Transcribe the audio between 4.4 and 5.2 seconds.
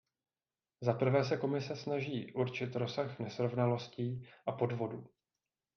a podvodů.